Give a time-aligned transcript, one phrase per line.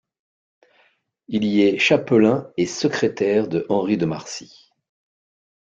[1.27, 4.71] Il y est chapelain et secrétaire de Henri de Marcy.